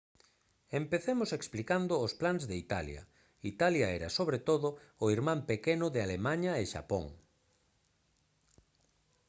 empecemos 0.81 1.29
explicando 1.37 1.93
os 2.05 2.11
plans 2.19 2.43
de 2.49 2.55
italia 2.65 3.01
italia 3.53 3.87
era 3.97 4.15
sobre 4.17 4.37
todo 4.49 4.67
o 5.03 5.05
irmán 5.15 5.39
pequeno 5.51 5.85
de 5.93 5.99
alemaña 6.05 6.53
e 6.61 6.63
xapón 6.73 7.05